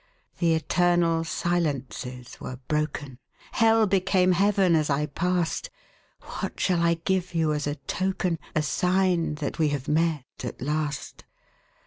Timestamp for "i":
4.89-5.05, 6.81-6.95